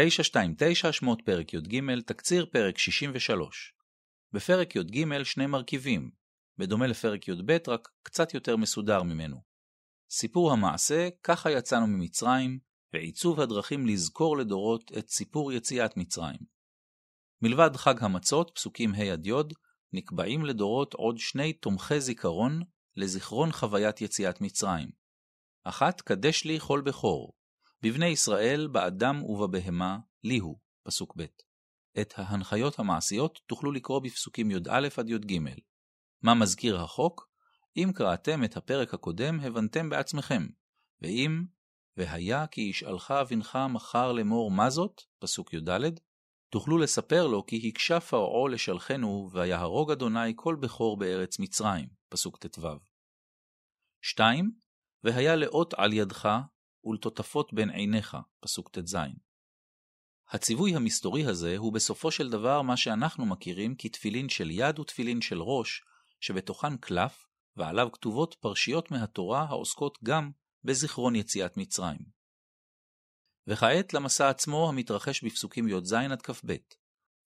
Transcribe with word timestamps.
929 0.00 0.92
שמות 0.92 1.22
פרק 1.24 1.54
י"ג, 1.54 2.00
תקציר 2.06 2.46
פרק 2.52 2.78
63. 2.78 3.72
בפרק 4.32 4.76
י"ג 4.76 5.22
שני 5.22 5.46
מרכיבים, 5.46 6.10
בדומה 6.58 6.86
לפרק 6.86 7.28
י"ב 7.28 7.58
רק 7.68 7.88
קצת 8.02 8.34
יותר 8.34 8.56
מסודר 8.56 9.02
ממנו. 9.02 9.42
סיפור 10.10 10.52
המעשה, 10.52 11.08
ככה 11.22 11.50
יצאנו 11.50 11.86
ממצרים, 11.86 12.58
ועיצוב 12.92 13.40
הדרכים 13.40 13.86
לזכור 13.86 14.36
לדורות 14.36 14.92
את 14.98 15.08
סיפור 15.08 15.52
יציאת 15.52 15.96
מצרים. 15.96 16.40
מלבד 17.42 17.76
חג 17.76 18.04
המצות, 18.04 18.50
פסוקים 18.54 18.94
ה' 18.94 19.12
עד 19.12 19.26
י, 19.26 19.32
נקבעים 19.92 20.44
לדורות 20.44 20.94
עוד 20.94 21.18
שני 21.18 21.52
תומכי 21.52 22.00
זיכרון 22.00 22.62
לזיכרון 22.96 23.52
חוויית 23.52 24.00
יציאת 24.00 24.40
מצרים. 24.40 24.88
אחת, 25.64 26.00
קדש 26.00 26.44
לי 26.44 26.60
כל 26.60 26.80
בכור, 26.80 27.37
בבני 27.82 28.06
ישראל, 28.06 28.66
באדם 28.66 29.22
ובבהמה, 29.24 29.98
לי 30.24 30.38
הוא, 30.38 30.58
פסוק 30.82 31.14
ב'. 31.16 31.24
את 32.00 32.14
ההנחיות 32.16 32.78
המעשיות 32.78 33.38
תוכלו 33.46 33.72
לקרוא 33.72 34.00
בפסוקים 34.00 34.50
י"א 34.50 34.88
עד 34.96 35.08
י"ג. 35.08 35.38
מה 36.22 36.34
מזכיר 36.34 36.80
החוק? 36.80 37.28
אם 37.76 37.90
קראתם 37.94 38.44
את 38.44 38.56
הפרק 38.56 38.94
הקודם, 38.94 39.40
הבנתם 39.40 39.88
בעצמכם, 39.88 40.46
ואם 41.02 41.44
והיה 41.96 42.46
כי 42.46 42.60
ישאלך 42.60 43.10
אבינך 43.10 43.58
מחר 43.70 44.12
לאמור 44.12 44.50
מה 44.50 44.70
זאת, 44.70 45.02
פסוק 45.18 45.54
י"ד, 45.54 45.80
תוכלו 46.50 46.78
לספר 46.78 47.26
לו 47.26 47.46
כי 47.46 47.68
הקשה 47.68 48.00
פרעה 48.00 48.48
לשלחנו, 48.48 49.30
ויהרוג 49.32 49.90
אדוני 49.90 50.32
כל 50.36 50.56
בכור 50.60 50.98
בארץ 50.98 51.38
מצרים, 51.38 51.88
פסוק 52.08 52.36
ט"ו. 52.36 52.68
2. 54.02 54.50
והיה 55.04 55.36
לאות 55.36 55.74
על 55.74 55.92
ידך, 55.92 56.28
ולטוטפות 56.88 57.52
בין 57.52 57.70
עיניך, 57.70 58.16
פסוק 58.40 58.68
ט"ז. 58.68 58.96
הציווי 60.30 60.76
המסתורי 60.76 61.24
הזה 61.24 61.56
הוא 61.56 61.72
בסופו 61.72 62.10
של 62.10 62.30
דבר 62.30 62.62
מה 62.62 62.76
שאנחנו 62.76 63.26
מכירים 63.26 63.74
כתפילין 63.78 64.28
של 64.28 64.50
יד 64.50 64.78
ותפילין 64.78 65.20
של 65.20 65.42
ראש, 65.42 65.82
שבתוכן 66.20 66.76
קלף, 66.76 67.26
ועליו 67.56 67.88
כתובות 67.92 68.36
פרשיות 68.40 68.90
מהתורה 68.90 69.42
העוסקות 69.42 69.98
גם 70.04 70.30
בזיכרון 70.64 71.16
יציאת 71.16 71.56
מצרים. 71.56 72.18
וכעת 73.46 73.94
למסע 73.94 74.28
עצמו 74.28 74.68
המתרחש 74.68 75.24
בפסוקים 75.24 75.68
י"ז 75.68 75.92
עד 75.92 76.22
כ"ב. 76.22 76.56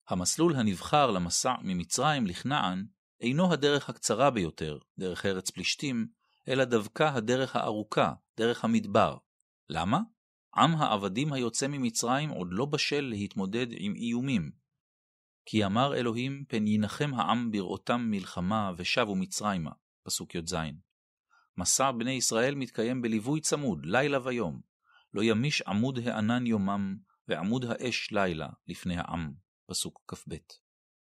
המסלול 0.09 0.57
הנבחר 0.57 1.11
למסע 1.11 1.55
ממצרים 1.63 2.27
לכנען 2.27 2.87
אינו 3.21 3.53
הדרך 3.53 3.89
הקצרה 3.89 4.31
ביותר, 4.31 4.79
דרך 4.99 5.27
ארץ 5.27 5.51
פלישתים, 5.51 6.07
אלא 6.49 6.65
דווקא 6.65 7.03
הדרך 7.03 7.57
הארוכה, 7.57 8.13
דרך 8.37 8.65
המדבר, 8.65 9.17
למה? 9.69 10.01
עם 10.57 10.75
העבדים 10.75 11.33
היוצא 11.33 11.67
ממצרים 11.69 12.31
עוד 12.31 12.49
לא 12.51 12.65
בשל 12.65 13.01
להתמודד 13.01 13.67
עם 13.71 13.95
איומים. 13.95 14.53
כי 15.45 15.65
אמר 15.65 15.97
אלוהים, 15.97 16.45
פן 16.49 16.67
ינחם 16.67 17.15
העם 17.15 17.51
בראותם 17.51 18.07
מלחמה 18.11 18.73
ושבו 18.77 19.17
מצרימה, 19.17 19.71
פסוק 20.03 20.35
י"ז. 20.35 20.55
מסע 21.57 21.91
בני 21.91 22.11
ישראל 22.11 22.55
מתקיים 22.55 23.03
בליווי 23.03 23.41
צמוד, 23.41 23.87
לילה 23.87 24.27
ויום. 24.27 24.61
לא 25.15 25.23
ימיש 25.23 25.63
עמוד 25.63 25.99
הענן 25.99 26.47
יומם, 26.47 26.97
ועמוד 27.29 27.65
האש 27.65 28.11
לילה 28.11 28.49
לפני 28.67 28.97
העם, 28.97 29.33
פסוק 29.67 30.03
כ"ב. 30.09 30.37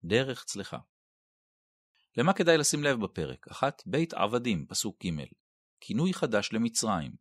דרך 0.05 0.45
צלחה. 0.45 0.79
למה 2.17 2.33
כדאי 2.33 2.59
לשים 2.59 2.85
לב 2.85 3.01
בפרק? 3.05 3.49
אחת, 3.49 3.83
בית 3.87 4.15
עבדים, 4.15 4.67
פסוק 4.67 5.07
ג', 5.07 5.25
כינוי 5.81 6.15
חדש 6.15 6.53
למצרים, 6.53 7.13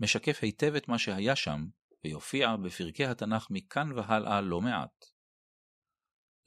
משקף 0.00 0.38
היטב 0.42 0.74
את 0.74 0.88
מה 0.88 0.98
שהיה 0.98 1.36
שם, 1.36 1.66
ויופיע 2.04 2.56
בפרקי 2.56 3.04
התנ"ך 3.04 3.46
מכאן 3.50 3.92
והלאה 3.92 4.40
לא 4.40 4.60
מעט. 4.60 5.04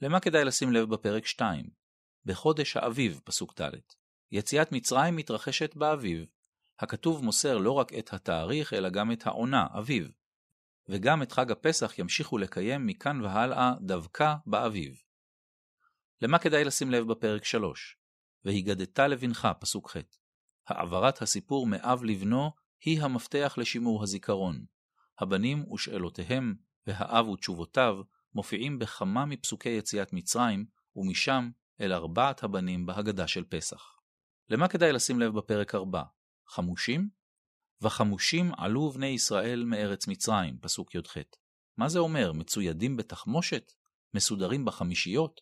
למה 0.02 0.20
כדאי 0.20 0.44
לשים 0.44 0.72
לב 0.72 0.94
בפרק 0.94 1.26
2? 1.26 1.70
בחודש 2.24 2.76
האביב, 2.76 3.20
פסוק 3.24 3.60
ד'. 3.60 3.70
יציאת 4.32 4.72
מצרים 4.72 5.16
מתרחשת 5.16 5.74
באביב. 5.74 6.26
הכתוב 6.78 7.24
מוסר 7.24 7.58
לא 7.58 7.72
רק 7.72 7.92
את 7.92 8.12
התאריך, 8.12 8.72
אלא 8.72 8.88
גם 8.88 9.12
את 9.12 9.26
העונה, 9.26 9.66
אביב. 9.78 10.10
וגם 10.88 11.22
את 11.22 11.32
חג 11.32 11.50
הפסח 11.50 11.98
ימשיכו 11.98 12.38
לקיים 12.38 12.86
מכאן 12.86 13.20
והלאה 13.20 13.72
דווקא 13.80 14.34
באביב. 14.46 15.02
למה 16.22 16.38
כדאי 16.38 16.64
לשים 16.64 16.90
לב 16.90 17.12
בפרק 17.12 17.44
3? 17.44 17.96
והיגדת 18.44 18.98
לבנך, 18.98 19.48
פסוק 19.60 19.90
ח'. 19.90 19.96
העברת 20.66 21.22
הסיפור 21.22 21.66
מאב 21.66 22.04
לבנו 22.04 22.50
היא 22.80 23.02
המפתח 23.02 23.54
לשימור 23.58 24.02
הזיכרון. 24.02 24.64
הבנים 25.18 25.72
ושאלותיהם, 25.72 26.54
והאב 26.86 27.28
ותשובותיו, 27.28 27.94
מופיעים 28.34 28.78
בכמה 28.78 29.26
מפסוקי 29.26 29.68
יציאת 29.68 30.12
מצרים, 30.12 30.66
ומשם 30.96 31.50
אל 31.80 31.92
ארבעת 31.92 32.42
הבנים 32.42 32.86
בהגדה 32.86 33.28
של 33.28 33.44
פסח. 33.44 33.98
למה 34.50 34.68
כדאי 34.68 34.92
לשים 34.92 35.20
לב 35.20 35.34
בפרק 35.34 35.74
4? 35.74 36.02
חמושים? 36.48 37.08
וחמושים 37.82 38.52
עלו 38.56 38.90
בני 38.90 39.06
ישראל 39.06 39.64
מארץ 39.64 40.08
מצרים, 40.08 40.58
פסוק 40.58 40.94
י"ח. 40.94 41.16
מה 41.76 41.88
זה 41.88 41.98
אומר? 41.98 42.32
מצוידים 42.32 42.96
בתחמושת? 42.96 43.72
מסודרים 44.14 44.64
בחמישיות? 44.64 45.40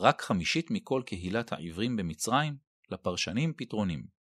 רק 0.00 0.22
חמישית 0.22 0.70
מכל 0.70 1.02
קהילת 1.06 1.52
העברים 1.52 1.96
במצרים? 1.96 2.56
לפרשנים 2.90 3.52
פתרונים. 3.56 4.15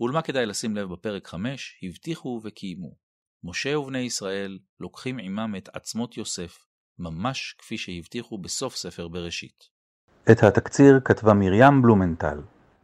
ולמה 0.00 0.22
כדאי 0.22 0.46
לשים 0.46 0.76
לב 0.76 0.92
בפרק 0.92 1.26
5? 1.28 1.80
הבטיחו 1.82 2.40
וקיימו. 2.44 2.94
משה 3.44 3.78
ובני 3.78 3.98
ישראל 3.98 4.58
לוקחים 4.80 5.18
עמם 5.18 5.54
את 5.56 5.68
עצמות 5.72 6.16
יוסף, 6.16 6.58
ממש 6.98 7.54
כפי 7.58 7.78
שהבטיחו 7.78 8.38
בסוף 8.38 8.76
ספר 8.76 9.08
בראשית. 9.08 9.64
את 10.32 10.42
התקציר 10.42 11.00
כתבה 11.04 11.34
מרים 11.34 11.82
בלומנטל. 11.82 12.38